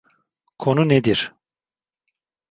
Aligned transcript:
Konu 0.57 0.89
nedir? 0.89 1.35